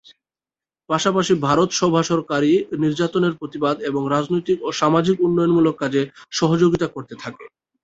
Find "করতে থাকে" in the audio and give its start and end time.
6.87-7.43